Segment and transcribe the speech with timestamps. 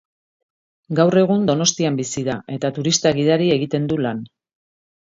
[0.99, 4.27] Gaur egun Donostian bizi da, eta turista-gidari egiten du lan.